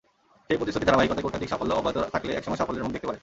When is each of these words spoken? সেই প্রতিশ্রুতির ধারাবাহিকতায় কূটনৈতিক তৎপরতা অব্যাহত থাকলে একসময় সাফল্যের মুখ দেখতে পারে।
সেই 0.47 0.57
প্রতিশ্রুতির 0.59 0.89
ধারাবাহিকতায় 0.89 1.25
কূটনৈতিক 1.25 1.49
তৎপরতা 1.51 1.75
অব্যাহত 1.79 1.97
থাকলে 2.15 2.31
একসময় 2.35 2.59
সাফল্যের 2.59 2.85
মুখ 2.85 2.91
দেখতে 2.95 3.07
পারে। 3.09 3.19